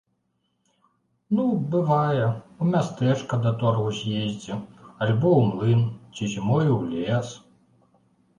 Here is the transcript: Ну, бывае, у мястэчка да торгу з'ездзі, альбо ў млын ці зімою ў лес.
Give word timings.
Ну, 1.39 1.43
бывае, 1.75 2.23
у 2.65 2.69
мястэчка 2.69 3.39
да 3.43 3.51
торгу 3.65 3.93
з'ездзі, 3.99 4.57
альбо 5.07 5.29
ў 5.39 5.41
млын 5.51 5.81
ці 6.15 6.23
зімою 6.33 6.67
ў 6.81 7.05
лес. 7.05 7.29